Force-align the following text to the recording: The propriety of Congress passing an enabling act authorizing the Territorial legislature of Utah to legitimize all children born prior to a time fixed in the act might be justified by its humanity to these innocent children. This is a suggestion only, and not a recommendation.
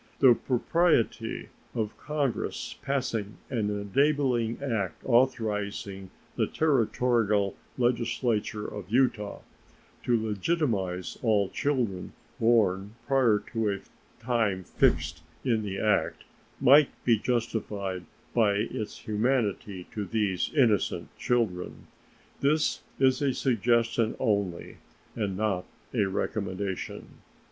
The 0.17 0.33
propriety 0.33 1.49
of 1.75 1.95
Congress 1.95 2.73
passing 2.81 3.37
an 3.51 3.69
enabling 3.69 4.57
act 4.63 5.03
authorizing 5.05 6.09
the 6.35 6.47
Territorial 6.47 7.55
legislature 7.77 8.65
of 8.65 8.89
Utah 8.89 9.41
to 10.01 10.19
legitimize 10.27 11.19
all 11.21 11.49
children 11.49 12.13
born 12.39 12.95
prior 13.05 13.43
to 13.53 13.69
a 13.69 13.81
time 14.19 14.63
fixed 14.63 15.21
in 15.45 15.61
the 15.61 15.77
act 15.77 16.23
might 16.59 16.89
be 17.05 17.19
justified 17.19 18.03
by 18.33 18.53
its 18.53 19.01
humanity 19.05 19.85
to 19.91 20.03
these 20.05 20.49
innocent 20.55 21.15
children. 21.19 21.85
This 22.39 22.81
is 22.99 23.21
a 23.21 23.35
suggestion 23.35 24.15
only, 24.17 24.77
and 25.15 25.37
not 25.37 25.65
a 25.93 26.05
recommendation. 26.05 27.19